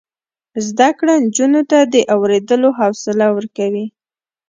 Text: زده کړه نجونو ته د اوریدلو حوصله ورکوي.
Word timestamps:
زده 0.67 0.89
کړه 0.97 1.13
نجونو 1.25 1.61
ته 1.69 1.79
د 1.93 1.95
اوریدلو 2.13 2.69
حوصله 2.79 3.27
ورکوي. 3.35 3.85